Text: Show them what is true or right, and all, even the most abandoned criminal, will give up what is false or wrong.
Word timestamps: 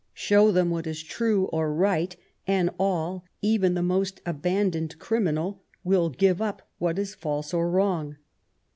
Show 0.15 0.51
them 0.51 0.71
what 0.71 0.87
is 0.87 1.03
true 1.03 1.45
or 1.53 1.71
right, 1.71 2.15
and 2.47 2.71
all, 2.79 3.23
even 3.43 3.75
the 3.75 3.83
most 3.83 4.19
abandoned 4.25 4.97
criminal, 4.97 5.61
will 5.83 6.09
give 6.09 6.41
up 6.41 6.67
what 6.79 6.97
is 6.97 7.13
false 7.13 7.53
or 7.53 7.69
wrong. 7.69 8.15